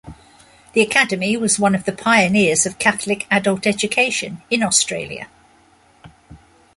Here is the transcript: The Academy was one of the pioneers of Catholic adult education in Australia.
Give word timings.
The 0.73 0.81
Academy 0.81 1.37
was 1.37 1.59
one 1.59 1.75
of 1.75 1.83
the 1.83 1.91
pioneers 1.91 2.65
of 2.65 2.79
Catholic 2.79 3.27
adult 3.29 3.67
education 3.67 4.41
in 4.49 4.63
Australia. 4.63 5.27